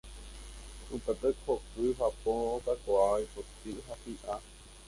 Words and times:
Upépe 0.95 1.29
hoky, 1.45 1.85
hapo, 1.99 2.33
okakuaa, 2.57 3.13
ipoty 3.27 3.69
ha 3.87 4.03
hi'a. 4.05 4.43